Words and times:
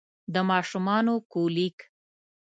د 0.33 0.35
ماشومانه 0.49 1.13
کولیک 1.33 1.77